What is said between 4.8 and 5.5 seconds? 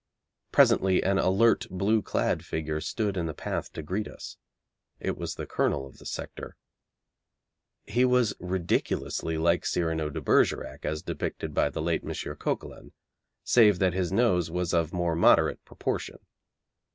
It was the